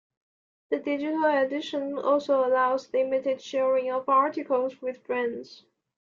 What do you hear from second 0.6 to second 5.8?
The digital edition also allows limited sharing of articles with friends.